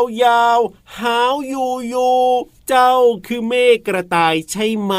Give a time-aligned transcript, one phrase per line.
[0.00, 0.72] yo, yo.
[0.90, 2.08] วยาวหาวยูยู
[2.68, 2.94] เจ้า
[3.26, 4.94] คือเมฆกระต่ายใช่ไหม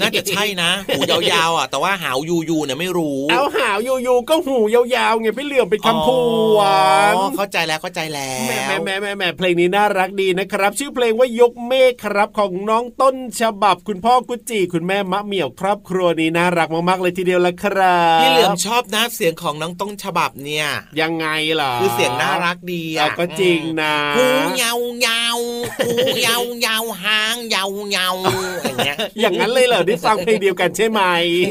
[0.00, 6.16] น่าจะใช่นะ หูยาวๆอะแต่ว่าหาวยูยูเนี่ยไม่รู้ เอาหาวยูยูก็หูยาวๆไงพี่เหลื่อมเป็นคำพู
[6.54, 20.66] หวานอ๋อเข้าใจแล้วเข้าใจแล้วแหม่แหม่แหม่แหม่แหม่เพลงนี้น่ารักดีนะครับ ชื่อเพลงว่ายกเมฆครับของน้องต้นฉบับคุณพ่อกุจิคุณแม่มะเหมี่ยวครอบครัวนี้น่ารักมากๆเลยทีเดียวละครับพี่เหลือมชอบนะเสียงของน้องต้นฉบับเนี่ย
[21.00, 21.26] ยังไง
[21.60, 24.26] ล่ะคือเสียงน่ารักดีอะอะก็จริงนะหู
[24.62, 25.38] ยาวยาว
[25.86, 25.94] หู
[26.26, 28.14] ยาวยาวหางยาวยาว
[28.62, 31.00] อย่างเงี้ยอย่างนั้นเลยเหรอได้ฟังเพลงเดียวกันใช่ไหม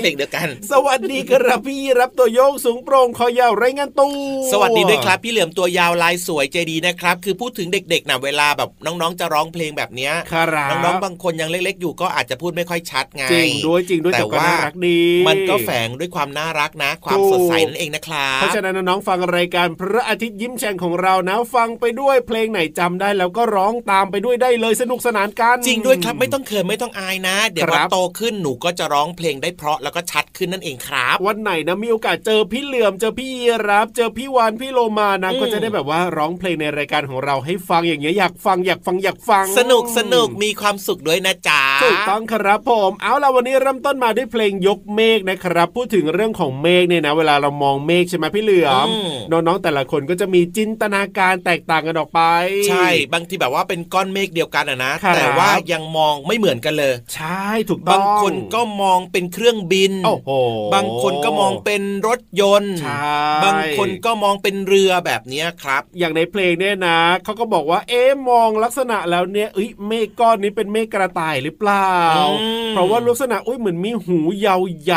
[0.01, 4.13] เพลงเดียวกัน สวัสดีครับพี่รับตัวโยงสูงโปร่งคอยาวไรายงานตู้
[4.51, 52.21] สวัสดีด้วยครับ พี่เหลือมตัวยาวลายสวยใจดีนะครับ คือพูดถึงเด็กๆนะเวลาแบบน้องๆจะร้องเพลงแบบเนี้ยครับน้องๆบางคนยังเล็กๆอยู่ก็อาจจะพูดไม่ค่อยชัดไงจริงด้วยจริงด้วยแต่แต่ก็ว่าน่ารักดีมันก็แฝงด้วยความน่ารักนะ ความถูกสดใสนั่นเองนะครับเพราะฉะนั้นน้องๆฟังรายการพระอาทิตย์ยิ้มแฉ่งของเรานะ ฟังไปด้วยเพลงงไหนจำได้แล้วก็ร้องตามไปด้วยได้เลยสนุกสนานกันจริงด้วยครับไม่ต้องเขินไม่ต้องอายนะ เดี๋ยวคพรัอบโตขึ้นหนูก็จะร้องเพลงได้เพราะแล้วก็ชัดขึ้นนั่นเองครับ วันไหนนะมีโอกาสเจอพี่เหลื่อมเจอพี่ยีรับ เจอพี่วานพี่โลมานะอืมก็จะได้แบบว่าร้องเพลงในรายการของเราให้ฟังอย่างเงี้ยอยากฟังอยากฟังอยากฟัง สนุกสนุกมีความสุขด้วยนะจ๊ะถูกต้องครับผมเอาล่ะวันนี้เริ่มต้นมาด้วยเพลงยกเมฆนะครับ พูดถึงเรื่องของเมฆเนี่ยนะ เวลาเรามองเมฆใช่ไหมพี่เหลือมอืมน้องๆแต่ละคนก็จะมีจินตนาการแตกต่างกันออกไป
[52.69, 60.29] ใช่บางทีแบบว่าเป็นก้อนเมฆเดียวกันอะนะครับแต่ว่ายังมองไม่เหมือนกันเลย ใช่ถูกต้บาองงคนก็มองเป็นเครื่องบิน โอ้โห
[60.73, 71.93] บางคนก็มองเป็นรถยนต์ใช่บางคนก็มองเป็นเรือแบบเนี้ยครับ อย่างในเพลงเนี่ยนะเขาก็บอกว่าเอ๊ะมองลักษณะแล้วเนี่ยเอ้ยเมฆก้อนนี้เป็นเมฆกระต่ายหรือเปล่า
[72.41, 74.47] อืมเพราะว่าลักษณะอุ้ยเหมือนมีหูย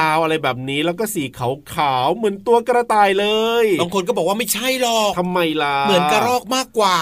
[0.07, 3.27] าวๆอะไรแบบนี้ แล้วก็สีขาวๆเหมือนตัวกระต่ายเล
[3.65, 6.95] ย บางคนก็บอกว่าไม่ใช่หรอกทำไมล่ะ เหมือนกระรอกมากกว่า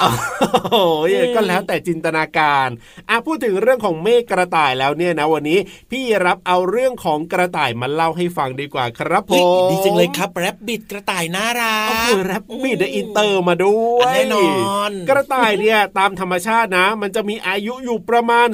[0.71, 2.69] โอ้ยอืมก็แล้วแต่จินตนาการ
[3.09, 5.59] อะพูดถึงเรื่องของเมฆกระต่ายแล้วเนี่ยนะวันนี้
[5.91, 14.51] พี่ราฟเอาเรื่องของกระต่ายมาเล่าให้ฟังดีกว่าครับผเฮ้ยมดีจังเลยครับ rabbit กระต่ายน่ารักโอ้โห rabbit อินเตอร์มาด้วยแน่นอ
[14.89, 18.49] นกระต่ายเนี่ยตามธรรมชาตินะ มันจะมีอายุอยู่ประมาณ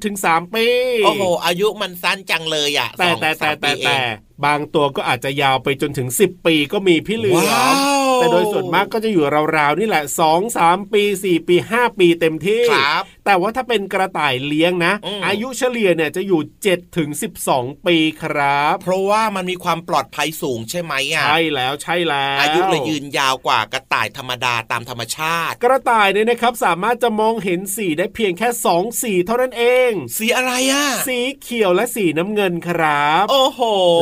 [0.00, 0.66] 2-3 ปี
[1.04, 4.04] โอ้โหอายุมันสั้นจังเลยอะแต่สองแต่แต่สามแต่ปีเอแต่ง
[4.44, 9.24] บางตัวก็อาจจะยาวไปจนถึง 10 ปีก็มีพี่เหลือว้ามว แต่โดยส่วนมากก็จะอยู่
[9.56, 17.10] ราวๆนี่แหละ2 3ปี4ปี5ปีเต็มที่ครับแต่ว่าถ้าเป็นกระต่ายเลี้ยงนะอืมอายุเฉลี่ยเนี่ยจะอยู่7ถึง
[17.48, 33.60] 12ปีครับ เพราะว่ามันมีความปลอดภัยสูงใช่ไหมอะใช่แล้วใช่แล้ว อายุเลยยืนยาวกว่ากระต่ายธรรมดาตามธรรมชาติ กระต่ายเนี่ยนะครับสามารถจะมองเห็นสีได้เพียงแค่2สีเท่านั้นเอง สีอะไรอะสีเขียวและสีน้ำเงินครับ โอ้โห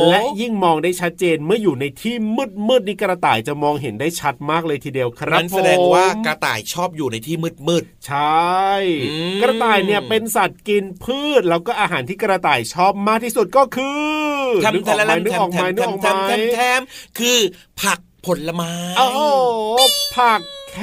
[0.09, 8.67] และยิ่งมองได้ชัดเจนเมื่ออยู่ในที่มืดมืดๆนี่กระต่ายจะมองเห็นได้ชัดมากเลยทีเดียวครับนั่นแสดงผมว่ากระต่ายชอบอยู่ในที่มืดมืดใช่
[9.03, 13.89] อืมกระต่ายเนี่ยเป็นสัตว์กินพืช แล้วก็อาหารที่กระต่ายชอบมากที่สุดก็คื
[14.39, 16.81] อๆนึกออกไหมนึกออกไหมนึกออกไหมทำแทม
[17.19, 17.39] คือ
[17.81, 19.19] ผักผลไม้โอ้โห
[20.17, 20.77] ผักแค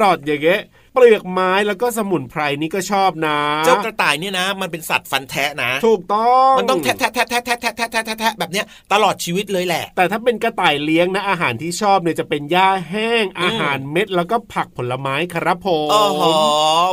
[0.00, 0.62] รอทอย่างเงี้ย
[0.92, 16.22] เปลือกไม้แล้วก็สมุนไพรนี่ก็ชอบนะ เจ้ากระต่ายเนี่ยนะ มันเป็นสัตว์ฟันแทะนะ ถูกต้องมันต้องแทะแทะแทะแทะแทะแทะแทะแทะแทะแทะแบบเนี้ยตลอดชีวิตเลยแหละ แต่ถ้าเป็นกระต่ายเลี้ยงนะอาหารที่ชอบเนี่ยจะเป็นหญ้าแห้งอาหารเม็ดแล้วก็ผักผลไม้ครับผมโอ้โห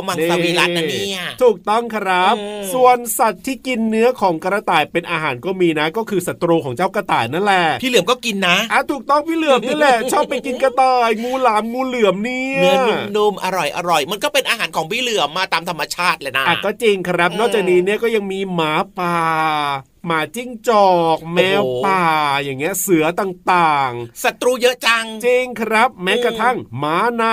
[0.08, 12.76] มังสวิรัตนะเนี่ยถูกต้องครับอืมส่วนสัตว์ที่กินเนื้อของกระต่ายเป็นอาหารก็มีนะ ก็คือศัตรูของเจ้ากระต่ายนั่นแหละพี่เหลือมก็กินนะอะถูกต้องพี่เหลือมนี่แหละชอบไปกินกระต่ายงูหลามงูเหลือมเนี่ยเนื้อ
[13.16, 19.16] นุ่มๆอร่อยอร่อย มันก็เป็นอาหารของพี่เหลือมมาตามธรรมชาติเลยนะอะก็จริงครับอืมนอกจากนี้เนี่ยก็ยังมีหมาป่า
[20.06, 22.04] หมาจิ้งจอก แมวโอ้โหป่า
[22.44, 27.24] อย่างเงี้ยเสือต่างๆศัตรูเยอะจังจริงครับ แม้กระทั่งหมาใน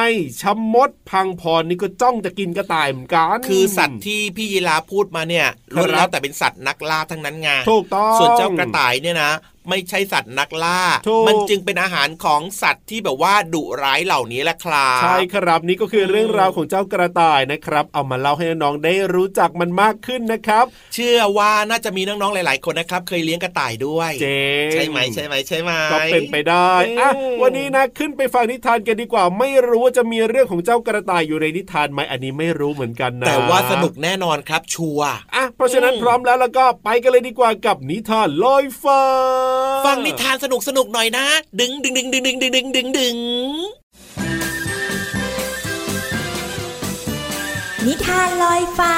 [0.41, 9.31] ชะมดพังพรนี่ก็จ้องจะกินกระต่ายเหมือนกันคือสัตว์ที่พี่ยีราพูดมาเนี่ยครับล้วนแล้วแต่เป็นสัตว์นักล่าทั้งนั้นไงถูกต้องส่วนเจ้ากระต่ายเนี่ยนะ
[9.69, 39.01] ไม่ใช่สัตว์นักล่าถูกมันจึงเป็นอาหารของสัตว์ที่แบบว่าดุร้ายเหล่านี้แหละครับใช่ครับนี่ก็คือเรื่องราวของเจ้ากระต่ายนะครับ เอามาเล่าให้น้องๆได้รู้จักมันมากขึ้นนะครับ เชื่อว่าน่าจะมีน้องๆหลายๆคนนะครับ เคยเลี้ยงกระต่ายด้วยเจ๋งใช่ไหมใช่ไหมใช่ไหมก็เป็นไปได้อะอืมวันนี้นะขึ้นไปฟังนิทานกันดีกว่า ไม่รู้ว่าจะมีเรื่องของเจ้ากระต่ายอยู่ในนิทานไหมอันนี้ไม่รู้เหมือนกันนะแต่ว่าสนุกแน่นอนครับชัวร์อะเพราะฉะนั้นอืมพร้อมแล้วแล้วก็ไปกันเลยดีกว่ากับนิทานลอยฟ้า
[39.85, 41.25] ฟังนิทานสนุกสนุกหน่อยนะ
[41.59, 43.17] ดึงดึงดึงดึงดึงดึงดึงดึงดึง
[47.85, 48.95] นิทานลอยฟ้า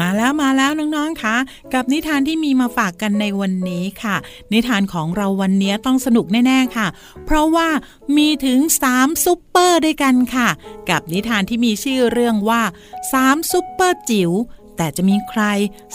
[0.00, 1.36] มาแล้วมาแล้วน้องๆคะ
[1.74, 4.16] กับนิทานที่มีมาฝากกันในวันนี้ค่ะ
[4.52, 6.86] นิทานของเราวันนี้ต้องสนุกแน่ๆค่ะ
[7.24, 7.68] เพราะว่า
[8.16, 8.58] มีถึง
[8.92, 10.48] 3 ซุปเปอร์ด้วยกันค่ะ
[10.90, 12.62] กับนิทานที่มีชื่อเรื่องว่า
[13.06, 14.30] 3 ซุปเปอร์จิ๋ว
[14.76, 15.42] แต่จะมีใคร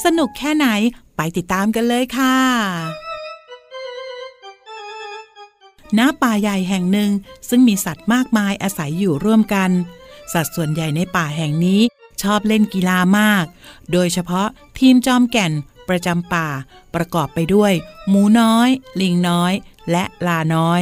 [0.04, 0.68] สนุกแค่ไหน
[1.16, 2.36] ไปติดตามกันเลยค่ะ
[5.98, 7.12] ณป่าใหญ่แห่งหนึ่ง
[7.50, 9.70] ซึ่งมีสัตว์มากมายอาศัยอยู่ร่วมกัน
[10.34, 11.82] สัตว์ส่วนใหญ่ในป่าแห่งนี้
[12.24, 13.46] ชอบเล่นกีฬามาก
[13.92, 14.48] โดยเฉพาะ
[14.80, 15.52] ทีมจอมแก่น
[15.90, 16.48] ประจำป่า
[16.96, 17.74] ประกอบไปด้วย
[18.10, 18.70] หมูน้อย
[19.02, 19.54] ลิงน้อย
[19.92, 20.82] และลาน้อย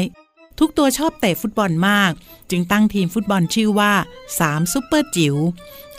[0.60, 2.12] ทุกตัวชอบเตะฟุตบอลมาก
[2.51, 3.94] จึงตั้งทีมฟุตบอลชื่อว่า
[4.34, 5.36] 3ซุปเปอร์จิ๋ว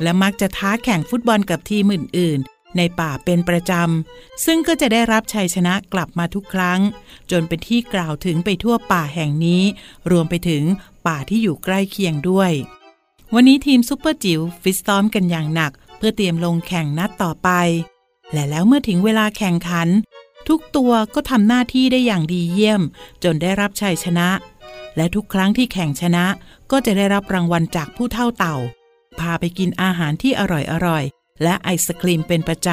[0.03, 6.81] และมักจะท้าแข่งฟุตบอลกับทีมอื่น ๆ ในป่าเป็นประจำ ซึ่งก็จะได้รับชัยชนะกลับมาทุกครั้ง
[7.31, 9.63] จนเป็นที่กล่าวถึงไปทั่วป่าแห่งนี้
[10.11, 10.63] รวมไปถึง
[11.07, 12.53] ป่าที่อยู่ใกล้เคียงด้วย
[13.35, 17.49] วันนี้ทีมซุปเปอร์จิ๋วฟิตซ้อมกันอย่างหนัก เพื่อเตรียมลงแข่งนัดต่อไป
[18.33, 19.89] และแล้วเมื่อถึงเวลาแข่งขัน
[20.49, 22.83] ทุกตัวก็ทำหน้าที่ได้อย่างดีเยี่ยม
[23.25, 24.29] จนได้รับชัยชนะ
[24.97, 26.25] และทุกครั้งที่แข่งชนะ
[26.71, 28.57] ก็จะได้รับรางวัลจากผู้เท่าเต่า
[29.19, 30.43] พาไปกินอาหารที่อ
[30.87, 32.69] ร่อยๆและไอศครีมเป็นประจ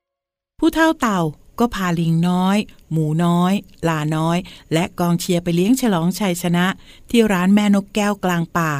[0.00, 1.20] ำผู้เท่าเต่า
[1.58, 2.56] ก็พาลิงน้อย
[2.90, 3.52] หมูน้อย
[3.88, 4.38] ลาน้อย
[4.72, 6.66] และกองเชียร์ไปเลี้ยงฉลองชัยชนะ
[7.10, 8.72] ที่ร้านแม่นกแก้วกลางป่า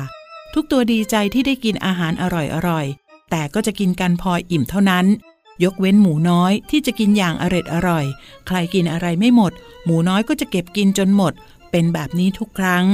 [0.55, 2.25] ทุกตัวดีใจที่ได้กินอาหารอ
[2.69, 5.07] ร่อยๆ แต่ก็จะกินกันพออิ่มเท่านั้น
[5.65, 8.05] ยกเว้นหมูน้อยที่จะกินอย่างอร็ดอร่อย
[8.47, 9.53] ใครกินอะไรไม่หมด
[9.85, 11.33] หมูน้อยก็จะเก็บกินจนหมด
[11.71, 12.85] เป็นแบบนี้ทุกครั้ง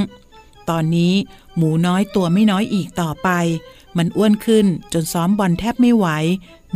[0.69, 1.13] ตอนนี้
[1.57, 3.29] หมูน้อยตัวไม่น้อยอีกต่อไป
[3.97, 6.07] มันอ้วนขึ้นจนซ้อมบอลแทบไม่ไหว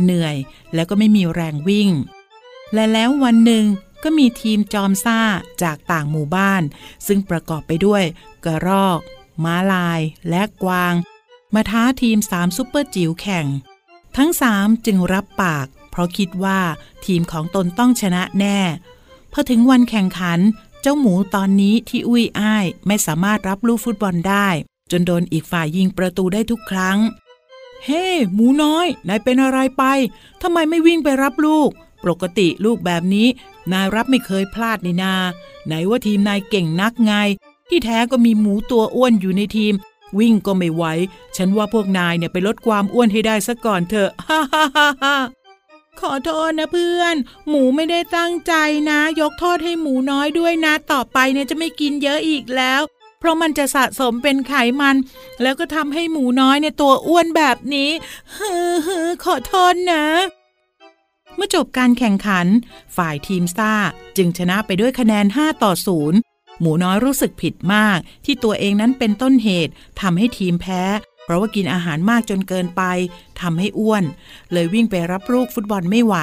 [0.02, 0.36] เหนื่อย
[0.74, 1.88] แล้วก็ไม่มีแรงวิ่ง
[2.74, 3.64] และแล้ววันหนึ่ง
[4.02, 5.20] ก็มีทีมจอมซ่า
[5.62, 6.62] จากต่างหมู่บ้าน
[7.06, 8.02] ซึ่งประกอบไปด้วย
[8.44, 9.00] กระรอก
[9.44, 10.94] ม้าลาย และกวาง
[11.54, 13.46] มาท้าทีมสามซุปเปอร์จิ๋วแข่ง
[14.16, 16.60] ทั้งสามจึงรับปาก เพราะคิดว่า
[17.06, 18.58] ทีมของตนต้องชนะแน่
[19.32, 20.40] พอถึงวันแข่งขัน
[20.80, 24.48] เจ้าหมูตอนนี้ที่อุ้ยอ้ายไม่สามารถรับลูกฟุตบอลได้
[24.90, 26.98] จนโดนอีกฝ่ายยิงประตูได้ทุกครั้ง
[27.84, 29.84] เฮ้หมูน้อยนายเป็นอะไรไป
[30.42, 31.70] ทำไมไม่วิ่งไปรับลูก
[32.04, 33.28] ปกติลูกแบบนี้
[33.72, 35.14] นายรับไม่เคยพลาดนี่นา
[35.66, 37.12] ไหนว่าทีมนายเก่งนักไง
[37.70, 39.74] ที่แท้ก็มีหมูตัวอ้วนอยู่ในทีม
[40.18, 40.84] วิ่งก็ไม่ไหว
[41.36, 45.16] ฉันว่าพวกนายเนี่ยไปลดความอ้วนให้ได้ซะก่อนเถอะฮ่าฮ่าฮ่าฮ่า
[46.00, 47.16] ขอโทษนะเพื่อน
[47.48, 48.52] หมูไม่ได้ตั้งใจ
[48.90, 52.80] นะ ยกโทษให้หมูน้อยด้วยนะ ต่อไปเนี่ยจะไม่กินเยอะอีกแล้ว
[53.18, 54.96] เพราะมันจะสะสมเป็นไขมัน
[55.42, 57.90] แล้วก็ทำให้หมูน้อยเนี่ยตัวอ้วนแบบนี้
[58.36, 60.04] ฮือฮือขอโทษนะ
[61.36, 62.46] เมื่อจบการแข่งขัน
[62.96, 63.72] ฝ่ายทีมซ่า
[64.16, 66.29] จึงชนะไปด้วยคะแนน 5 ต่อ 0
[66.60, 70.82] หมูน้อยรู้สึกผิดมาก ที่ตัวเองนั้นเป็นต้นเหตุทำให้ทีมแพ้
[71.24, 72.82] เพราะว่ากินอาหารมากจนเกินไป
[73.40, 74.04] ทำให้อ้วน
[74.52, 76.16] เลยวิ่งไปรับลูกฟุตบอลไม่ไหว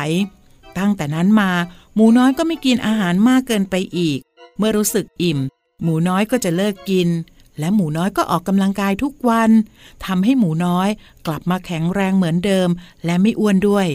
[0.77, 1.51] ตั้งแต่นั้นมา
[1.95, 4.19] หมูน้อยก็ไม่กินอาหารมากเกินไปอีก
[4.57, 5.39] เมื่อรู้สึกอิ่ม
[5.83, 7.09] หมูน้อยก็จะเลิกกิน
[7.59, 9.49] และหมูน้อยก็ออกกำลังกายทุกวัน
[10.05, 10.89] ทำให้หมูน้อย
[11.27, 12.69] กลับมาแข็งแรงเหมือนเดิม
[13.05, 13.87] และไม่อ้วนด้วย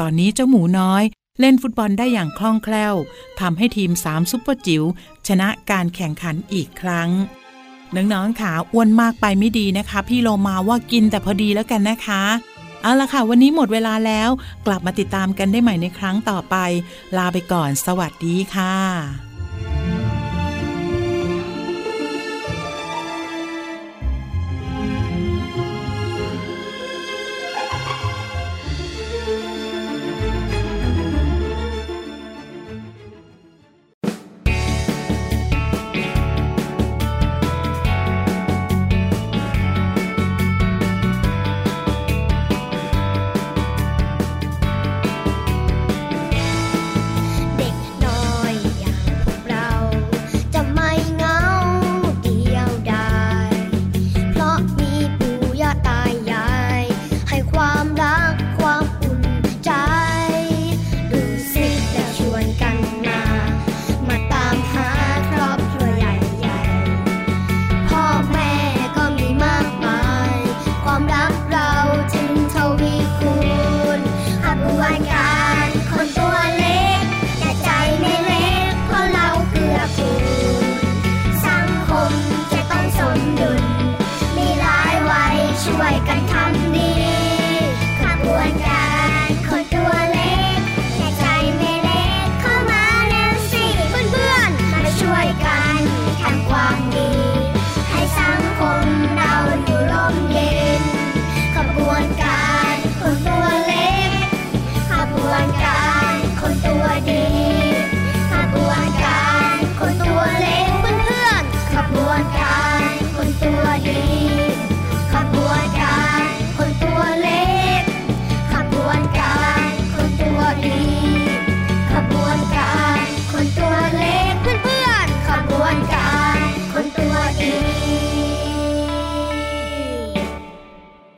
[0.00, 1.02] ตอนนี้เจ้าหมูน้อย
[1.40, 2.94] เล่นฟุตบอลได้อย่างคล่องแคล่ว
[3.40, 4.82] ทำให้ทีม 3 ซุปเปอร์จิ๋ว
[5.28, 7.10] ชนะการแข่งขันอีกครั้ง
[7.94, 12.22] น้องๆขาอ้วนมากไปไม่ดีนะคะ พี่โลมาว่ากินแต่พอดีแล้วกันนะคะ
[12.82, 14.28] เอาละค่ะ วันนี้หมดเวลาแล้ว
[14.66, 16.56] กลับมาติดตามกันได้ใหม่ในครั้งต่อไป
[17.16, 19.29] ลาไปก่อน สวัสดีค่ะ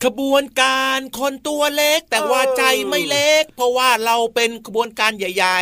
[0.04, 5.60] ขบวนการคนตัวเล็กแต่ว่าใจไม่เล็ก เพราะว่าเราเป็นขบวนการใหญ่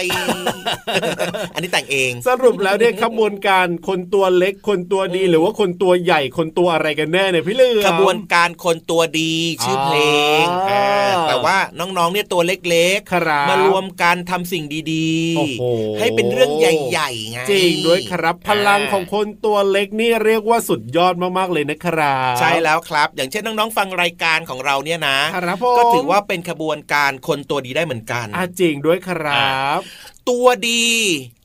[0.76, 9.98] ๆ อันนี้แต่งเอง สรุปแล้วเนี่ยขบวนการคนตัวเล็กคนตัวดีหรือว่าคนตัวใหญ่คนตัวอะไรกันแน่เนี่ยพี่เลือมขบวนการคนตัวดีชื่อเพล
[10.42, 10.86] งอ๋ออ่า
[11.28, 15.62] แต่ว่าน้องๆเนี่ยตัวเล็กครับมารวมกันทำสิ่งดีโอ้โห
[15.98, 29.80] ให้เป็นเรื่องใหญ่ๆไงจริงด้วยครับ พลังของคนตัวเล็กนี่เรียกว่าสุดยอดมากๆเลยนะครับ ใช่แล้วครับ อย่างเช่นน้องๆฟังรายการของเราเนี่ยนะครับผมก็ถือว่าเป็นขบวนการคนตัวดีได้เหมือนกันอะจริงด้วยครับ
[30.28, 30.86] ตตัวดี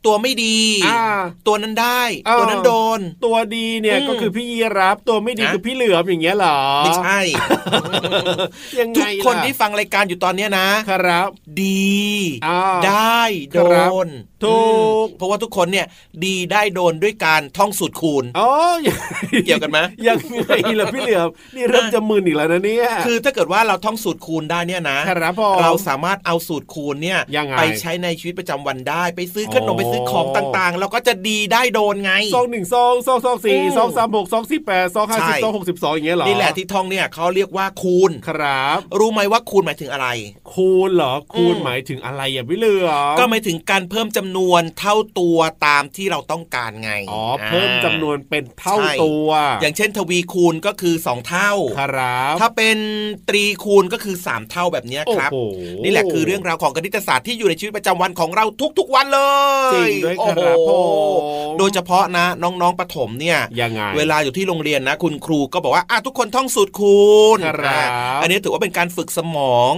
[0.05, 0.57] ตัวไม่ดี
[0.87, 1.03] อ่า
[1.47, 7.19] ตัวนั้นได้อ่าตัวนั้นโดน ตัวดีเนี่ยอืมก็คือพี่ยีรับตัวไม่ดีนะคือพี่เหลือมอย่างเงี้ยเหรอไม่ใช่
[8.79, 11.29] ยังไงทุกคนล่ะที่ฟังรายการอยู่ตอนเนี้ยนะครับ
[11.61, 11.95] ดี
[12.45, 13.21] อ่าได้
[13.51, 14.09] โดครับน
[14.43, 14.59] ถู
[15.05, 15.85] กอืมเพราะว่าทุกคนเนี่ย
[16.25, 18.49] ดีได้โดนด้วยการท่องสูตรคูณอ๋อ
[19.45, 40.07] เกี่ยวกันไหมยังไงล่ะพี่เหลือมนี่เริ่มจะมึนอีกแล้วนะเนี่ยคือถ้าเกิดว่าเราท่องสูตรคูณได้เนี่ยนะครับผมเราสามารถเอาสูตรคูณเนี่ยยังไงไปใช้ในชีวิตประจำวันได้ไปซื้อขนอ๋มอไปซื้อของต่างๆ เราก็จะดีได้โดนไงสองหนึ่งสองสองสองสี่อืมสองสามหกสองสี่แปดสองห้าสิบใช่สองหกสิบสองอย่างเงี้ยเหรอนี่แหละที่ท่องเนี่ยเขาเรียกว่าคูณครับ รู้ไหมว่าคูณหมายถึงอะไร
[40.53, 45.37] คูณเหรอคูณอืมหมายถึงอะไรอะพี่เหลือมก็หมายถึงการเพิ่มจำนวนเท่าตัว
[45.67, 49.29] ตามที่เราต้องการไงอ๋อเพิ่มจำนวนเป็นเท่าใช่ตัว
[49.61, 52.77] อย่างเช่น ทวีคูณก็คือ 2 เท่าครับถ้าเป็น
[53.29, 58.45] ตรีคูณก็คือ 3 เท่าแบบเนี้ยครับโอ้โหนี่แหละคือเรื่องราวของคณิตศาสตร์ที่อยู่ในชีวิตประจำวันของเรา
[58.79, 59.21] ทุกๆวันเล
[59.71, 60.71] ยจริงด้วยโอ้คโหรับผ
[61.19, 67.05] มโดยเฉพาะนะน้องๆประถมเนี่ยยังไงเวลาอยู่ที่โรงเรียนนะ คุณครูก็บอกว่าอะทุกคนท่องสูตรคู
[67.37, 69.73] ณครับอะอันนี้ถือว่าเป็นการฝึกสมอง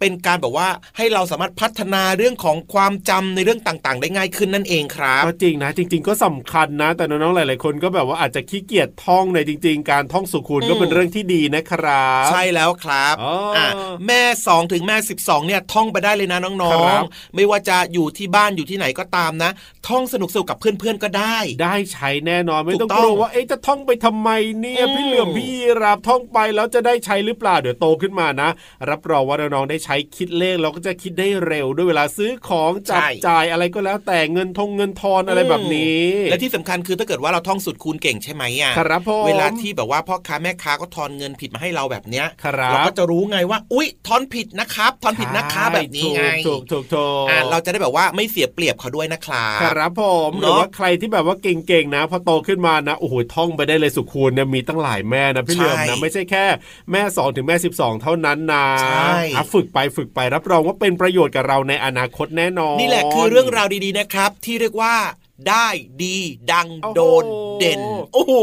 [0.00, 13.66] เป็นการแบบว่าให้เราสามารถพัฒนาเรื่องของความจำในเรื่องต่างๆ ได้ง่ายขึ้นนั่นเองครับก็จริงนะ จริง ๆ ก็สำคัญนะ แต่น้องๆหลาย ๆ คนก็แบบว่าอาจจะขี้เกียจท่องในจริง ๆ การท่องสุขูณอืมก็เป็นเรื่องที่ดีนะครับ ใช่แล้วครับอ๋ออะ
[14.06, 19.50] แม่ 2 ถึงแม่ 12เนี่ยท่องไปได้เลยนะน้อครังบๆไม่ว่าจะอยู่ที่บ้านอยู่ที่ไหนก็ตามนะ
[19.88, 24.30] ท่องสนุกสนุกๆกับเพื่อนๆก็ได้ ได้ใช้แน่นอนไม่ต้องถูกต้กองลัวว่าเอ๊ะจะท่องไปทำไม
[24.60, 28.50] เนี่ยอืมพี่เหลือมพี่ยีรับท่องไปแล้วจะได้ใช้หรือเปล่าเดี๋ยวโตขึ้นมานะ
[28.90, 49.31] รับรองว่าน้องๆได้ใช้คิดเลขเราก็จะคิดได้เร็วด้วยเวลาซื้อของจับจ่ายอะไรก็แล้วแต่เงินทงเงินทอนอะไรแบบนี้ และที่สำคัญคือถ้าเกิดว่าเราท่องสูตรคูณเก่งใช่ไหมอะครับผมเวลาที่แบบว่าพ่อค้าแม่ค้าก็ทอนเงินผิดมาให้เราแบบเนี้ยครับเราก็จะรู้ไงว่า อุ๊ยทอนผิดนะครับ ทอนผิดนะคะแบบนี้ไงถูกถูกถูกอะเราจะได้แบบว่าไม่เสียเปรียบเขาด้วยนะครับ
[49.62, 56.44] ครับผมหเนรืออะว่าใครที่แบบว่าเก่งๆนะพอโตขึ้นมานะโอ้โหท่องไปได้เลยสุคูณเนี่ยมีตั้งหลายแม่นะพี่เหลือมนะไม่ใช่แค่
[56.92, 64.94] แม่2ถึงแม่ 12 เท่านั้นนะใช่อะฝึกไปฝึกไปรับรองว่าเป็นประโยชน์กับเราในอนาคตแน่นอน นี่แหละคือเรื่องราวดีๆนะครับ ที่เรียกว่า
[65.48, 65.68] ได้
[66.02, 66.16] ดี
[66.52, 67.24] ดังโอ้โหโดน
[67.60, 67.80] เด่น
[68.12, 68.34] โอ้โห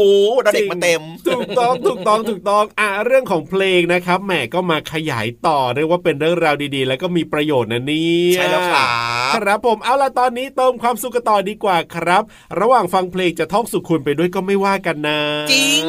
[0.42, 8.86] เราเด็กมาเต็ม ถูกต้องถูกต้องถูกต้องอะเรื่องของเพลงนะครับแหมก็มาขยายต่อเรียกว่าเป็นเรื่องราวดีๆ แล้วก็มีประโยชน์นะเนี่ยใช่แล้วครับ
[9.34, 12.22] ครับผมเอาล่ะตอนนี้เติมความสุขกันต่อดีกว่าครับ
[12.60, 15.20] ระหว่างฟังเพลงจะท่องสุขคุณไปด้วยก็ไม่ว่ากันนะ
[15.52, 15.84] จริง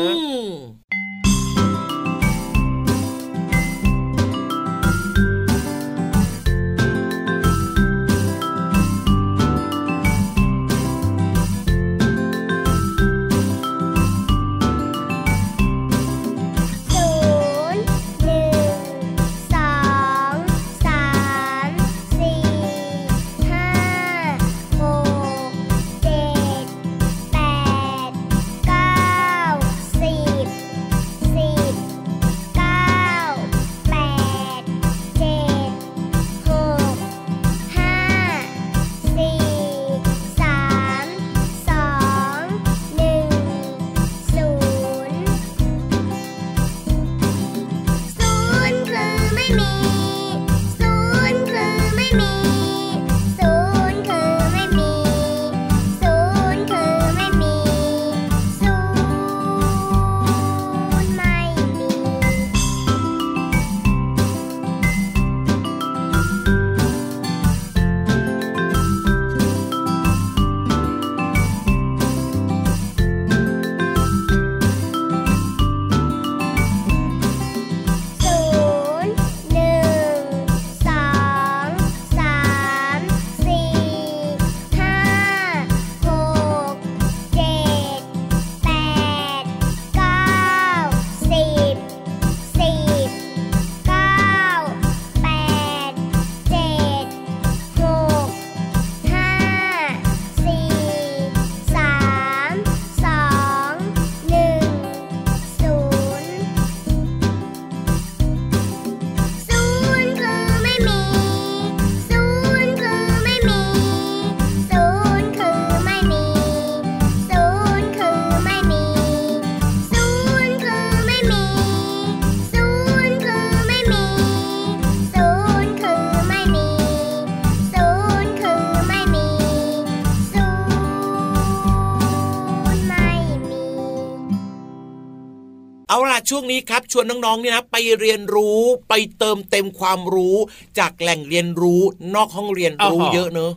[136.41, 140.37] วงนี้ครับชวนน้องๆเนี่ยนะไปเรียนรู้ไปเติมเต็มความรู้
[140.79, 141.81] จากแหล่งเรียนรู้
[142.15, 143.51] นอกห้องเรียนรู้เยอะเนอะ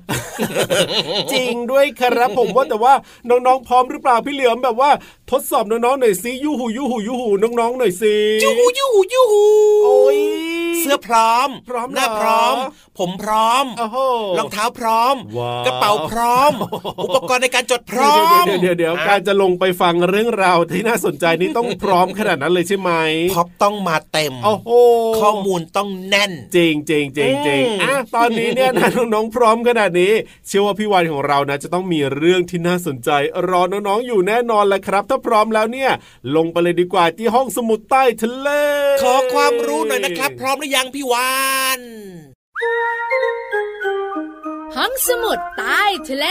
[1.32, 2.94] จริงด้วยครับผมว่าแต่ว่า
[3.28, 4.90] น้องๆพร้อมหรือเปล่าพี่เหลือมแบบว่า
[5.30, 9.44] ทดสอบน้องๆหน่อยซิยูหูยูหูยูหูน้องๆหน่อยสิยูหูยูหูยูหู
[9.84, 10.43] โอ้ยเสื้
[10.94, 12.56] อพร้อมพร้อม หน้าเหรอพร้อม
[12.98, 13.98] ผมพร้อมโอ้โห
[14.38, 16.52] รองเท้าพร้อมว้าวกระเป๋าพร้อม
[17.04, 22.90] อุปกรณ์ในการจดพร้อม เดี๋ยวเดี๋ยวเดี๋ยวอะการจะลงไปฟังเรื่องราวที่น่าสนใจนี่ต้องพร้อมขนาดนั้นเลยใช่ไหม
[23.34, 24.70] ท็อปต้องมาเต็มโอ้โห
[25.22, 30.12] ข้อมูลต้องแน่น จริงจริงจริงจริงอืมอะตอนนี้เนี่ยนะน้องๆพร้อมขนาดนี้
[30.46, 33.10] เชื่อว่าพี่วันของเรานะจะต้องมีเรื่องที่น่าสนใจ
[33.48, 35.90] รอน้องๆอยู่แน่นอนแหละครับ ถ้าพร้อมแล้วเนี่ย
[36.36, 38.48] ลงไปเลยดีกว่าที่ห้องสมุดใต้ทะเล
[39.02, 41.44] ขอความรู้หน่อยนะครับ พร้อมหรือยังพี่วา
[41.78, 41.80] น
[44.76, 46.26] ห้องสมุดใต้ทะเล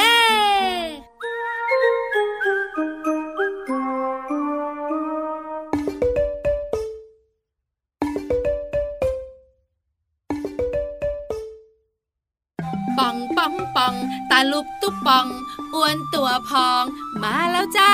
[12.98, 13.42] ปังปั
[13.77, 13.93] ปัง
[14.31, 15.27] ตาลุบตุ๊บปัง
[15.73, 16.83] อ้วนตัวพอง
[17.21, 17.93] มาแล้วจ้า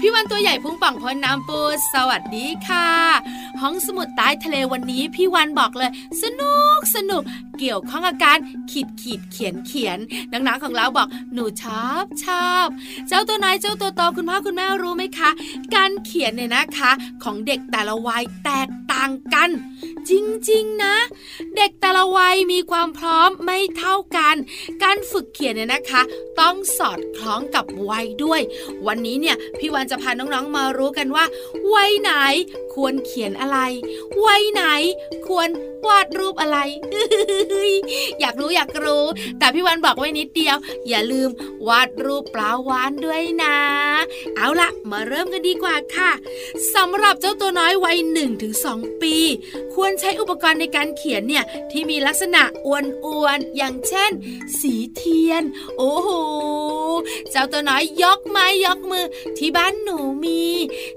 [0.00, 1.60] พี่วันตัวใหญ่พุงป่องพ้นน้ำปู
[1.92, 2.90] สวัสดีค่ะ
[3.60, 5.90] ห้องสมุดใต้ทะเลวันนี้พี่วันบอกเลย
[6.22, 7.22] สนุกสนุก
[7.58, 8.38] เกี่ยวข้องกับการ
[8.70, 9.98] ขีดขีดเขียนเขียน
[10.32, 12.66] นังๆของเราบอกหนูชอบชอบ
[13.08, 15.30] เจ้าตัวน้อยเจ้าตัวโตคุณพ่อคุณแม่รู้ไหมคะ
[15.74, 16.90] การเขียนเนี่ยนะคะ
[17.22, 19.50] ของเด็กแต่ละวัยแตกต่างกัน
[20.10, 20.12] จ
[20.50, 20.96] ริงๆนะ
[21.56, 24.36] เด็กแต่ละวัยมีความพร้อมไม่เท่ากัน
[24.82, 26.02] การฝึกเขียนเนี่ยนะคะ
[26.40, 28.40] ต้องสอดคล้องกับวัยด้วย
[28.86, 31.24] วันนี้เนี่ยพี่วันจะพาน้องๆมารู้กันว่า
[31.74, 32.10] วัยไหน
[32.74, 33.58] ควรเขียนอะไร
[34.26, 34.62] วัยไหน
[35.26, 35.48] ควร
[35.86, 36.58] วาดรูปอะไร
[38.20, 39.04] อยากรู้อยากรู้
[39.38, 40.56] แต่พี่วันบอกไว้นิดเดียว
[40.88, 41.30] อย่าลืม
[41.68, 43.56] วาดรูปปลาวานด้วยนะ
[44.36, 46.10] เอาละมาเริ่มกันดีกว่าค่ะ
[46.74, 47.98] สำหรับเจ้าตัวน้อยวัย
[48.50, 49.16] 1-2 ปี
[49.74, 54.10] ควรใช้อุปกรณ์ในการเขียนเนี่ยที่มีลักษณะอ้วนๆอย่างเช่น
[54.60, 55.44] สีเทียน
[55.76, 56.10] โอ้โห
[57.30, 59.06] เจ้าตัวน้อยยกไม้ยกมือ
[59.38, 60.42] ที่บ้านหนูมี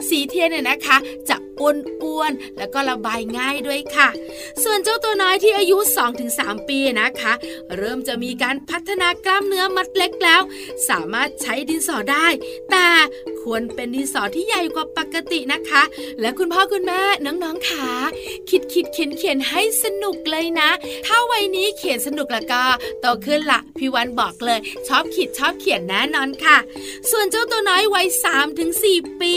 [0.10, 0.98] สีเทียนเนี่ยนะคะ
[1.30, 4.10] จะ อ้วนๆแล้วก็ระบายง่ายด้วยค่ะ
[4.64, 5.78] ส่วนเจ้าตัวน้อยที่อายุ
[6.24, 7.34] 2-3 ปีนะคะ
[7.78, 10.42] เริ่มจะมีการพัฒนากล้ามเนื้อมัดเล็กแล้ว
[10.90, 12.28] สามารถใช้ดินสอได้
[12.72, 12.88] แต่
[13.42, 15.84] ควรเป็นดินสอที่ใหญ่กว่าปกตินะคะ
[16.22, 17.90] และคุณพ่อคุณแม่น้องๆขา
[18.50, 20.70] คิดคิดเขียนเขียนให้สนุกเลยนะ
[21.06, 22.62] ถ้าวัยนี้เขียนสนุกแล้วก็
[23.02, 26.58] โตขึ้นละพี่วันบอกเลย ชอบขีดชอบเขียนแน่นอนค่ะ
[27.12, 29.34] ส่วนเจ้าตัวน้อยวัย3ถึง4ปี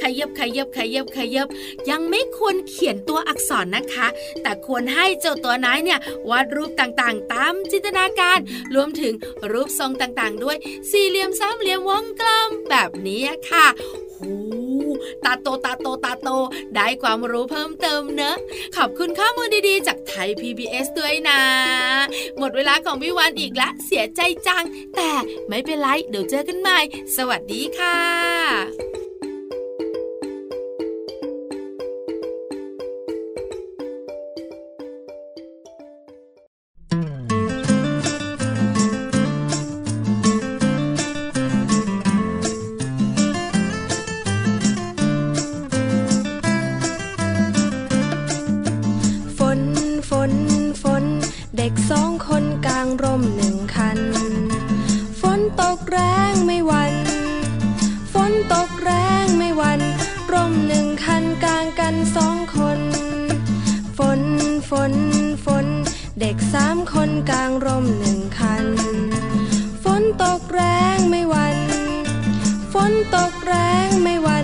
[0.00, 1.48] ขยับขยับขยับขยับ
[1.90, 4.06] ยังไม่ควรเขียนตัวอักษรนะคะ
[4.42, 6.00] แต่ควรให้เจ้าตัวน้อยเนี่ย
[6.30, 8.38] วาดรูปต่างๆ ตามจินตนาการ
[8.74, 9.14] รวมถึง
[9.52, 10.56] รูปทรงต่างๆ ด้วย
[10.90, 13.66] สี่เหลี่ยมสามเหลี่ยมวงกลมแบบนี้ค่ะ
[14.18, 14.34] หู
[15.24, 16.28] ตาโตตาโตตาโต
[16.74, 18.36] ได้ความรู้เพิ่มเติมเนอะ
[18.76, 21.40] ขอบคุณข้อมูลดีๆ จากไทย PBS ด้วยนะ
[22.38, 24.64] หมดเวลาของพี่วันอีกแล้วเสียใจจัง
[24.96, 25.10] แต่
[25.48, 26.78] ไม่เป็นไร เดี๋ยวเจอกันใหม่
[27.16, 29.03] สวัสดีค่ะ
[60.34, 62.80] ร่มหนึ่งคันกลางกันสองคน
[63.98, 64.22] ฝน
[64.70, 64.94] ฝน
[65.44, 65.66] ฝน
[66.20, 68.66] เด็กสามคนกลางร่มหนึ่งคัน
[69.84, 70.62] ฝนตกแร
[70.96, 71.58] งไม่หวัน
[72.72, 73.54] ฝนตกแร
[73.86, 74.38] งไม่หวั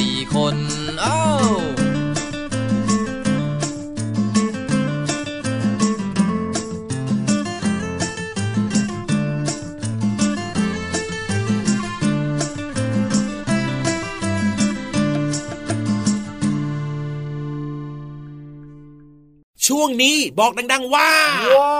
[0.00, 0.56] สี่คน
[1.00, 1.20] เอ้า
[19.66, 21.10] ช่วงนี้บอกดัง ๆ ว่า
[21.56, 21.74] ว้า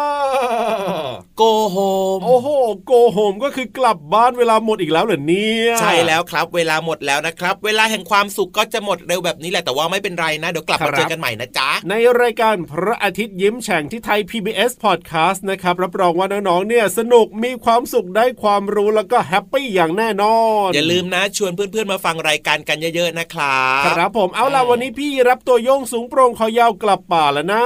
[1.42, 1.76] โกโฮ
[2.16, 2.48] มโอ้โห
[2.86, 27.62] โกโฮมก็คือกลับบ้านเวลาหมดอีกแล้วเหรอเนี่ยใช่แล้วครับ เวลาหมดแล้วนะครับ เวลาแห่งความสุขก็จะหมดเร็วแบบนี้แหละแต่ว่าไม่เป็นไรนะ เดี๋ยวกลับมาเจอกันใหม่นะจ๊ะ ในรายการพระอาทิตย์ยิ้มแฉ่งที่ไทย PBS Podcast นะครับ รับรองว่าน้องๆเนี่ยสนุกมีความสุขได้ความรู้แล้วก็ happy อย่างแน่นอน อย่าลืมนะชวนเพื่อนๆมาฟังรายการกันเยอะๆนะครับครับผมเอาล่ะวันนี้พี่ราฟตัวโย่งสูงโปร่งคอยาวกลับป่าแล้วนะ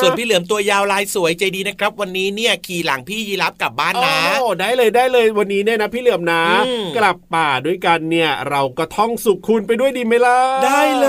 [0.00, 11.08] ส่วนพี่เหลือมตัวยาวลายสวยใจดีนะครับ วันนี้เนี่ยขี่หลังพี่ยีราฟกลับบ้านนะโอ้ได้เลยได้เลยวันนี้เนี่ยนะพี่เหลือมนะอืมกลับป่าด้วยกันเนี่ยเราก็ท่องสุขคุณไปด้วยดีไหมล่ะได้เล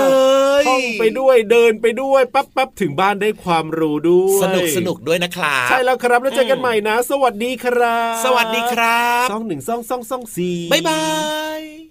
[0.60, 11.00] ยท่องไปด้วยเดินไปด้วยปั๊บปั๊บถึงบ้านได้ความรู้ด้วยสนุกสนุกด้วยนะครับใช่แล้วครับแล้วเจอกันใหม่นะ สวัสดีครับ สวัสดีครับซองหนึ่งซองซองซองสี่บ๊ายบา
[11.60, 11.89] ย